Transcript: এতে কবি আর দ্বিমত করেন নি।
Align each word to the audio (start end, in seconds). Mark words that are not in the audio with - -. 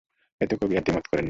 এতে 0.41 0.53
কবি 0.55 0.73
আর 0.77 0.83
দ্বিমত 0.83 1.05
করেন 1.05 1.15
নি। 1.15 1.19